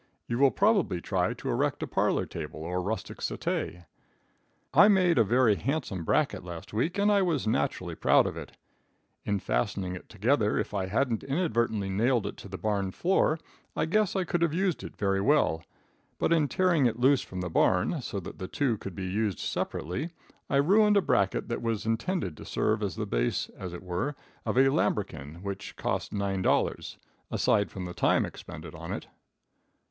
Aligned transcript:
You 0.27 0.39
will 0.39 0.49
probable 0.49 0.99
try 0.99 1.35
to 1.35 1.49
erect 1.51 1.83
a 1.83 1.85
parlor 1.85 2.25
table 2.25 2.61
or 2.63 2.81
rustic 2.81 3.21
settee. 3.21 3.83
I 4.73 4.87
made 4.87 5.19
a 5.19 5.23
very 5.23 5.53
handsome 5.53 6.03
bracket 6.03 6.43
last 6.43 6.73
week, 6.73 6.97
and 6.97 7.11
I 7.11 7.21
was 7.21 7.45
naturally 7.45 7.93
proud 7.93 8.25
of 8.25 8.35
it. 8.35 8.57
In 9.25 9.37
fastening 9.37 9.95
it 9.95 10.09
together, 10.09 10.57
if 10.57 10.73
I 10.73 10.87
hadn't 10.87 11.23
inadvertently 11.23 11.87
nailed 11.91 12.25
it 12.25 12.35
to 12.37 12.47
the 12.47 12.57
barn 12.57 12.89
floor, 12.89 13.37
I 13.75 13.85
guess 13.85 14.15
I 14.15 14.23
could 14.23 14.41
have 14.41 14.55
used 14.55 14.83
it 14.83 14.97
very 14.97 15.21
well, 15.21 15.63
but 16.17 16.33
in 16.33 16.47
tearing 16.47 16.87
it 16.87 16.99
loose 16.99 17.21
from 17.21 17.41
the 17.41 17.49
barn, 17.51 18.01
so 18.01 18.19
that 18.21 18.39
the 18.39 18.47
two 18.47 18.79
could 18.79 18.95
be 18.95 19.05
used 19.05 19.37
separately, 19.37 20.09
I 20.49 20.55
ruined 20.55 20.97
a 20.97 21.01
bracket 21.03 21.47
that 21.49 21.61
was 21.61 21.85
intended 21.85 22.35
to 22.37 22.43
serve 22.45 22.81
as 22.81 22.95
the 22.95 23.05
base, 23.05 23.49
as 23.55 23.71
it 23.71 23.83
were, 23.83 24.15
of 24.47 24.57
a 24.57 24.69
lambrequin 24.69 25.43
which 25.43 25.75
cost 25.75 26.11
nine 26.11 26.41
dollars, 26.41 26.97
aside 27.29 27.69
from 27.69 27.85
the 27.85 27.93
time 27.93 28.25
expended 28.25 28.73
on 28.73 28.91
it. 28.91 29.05